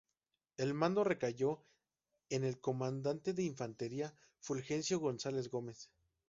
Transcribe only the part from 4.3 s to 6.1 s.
Fulgencio González Gómez.